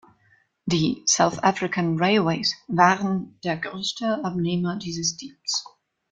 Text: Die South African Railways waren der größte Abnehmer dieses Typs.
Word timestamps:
Die 0.65 1.03
South 1.05 1.43
African 1.43 1.99
Railways 1.99 2.55
waren 2.67 3.37
der 3.43 3.55
größte 3.57 4.23
Abnehmer 4.25 4.79
dieses 4.79 5.15
Typs. 5.15 5.63